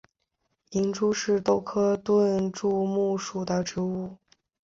[0.71, 4.17] 银珠是豆科盾柱木属的植物。